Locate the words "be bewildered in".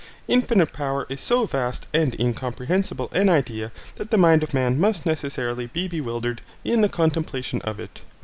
5.67-6.81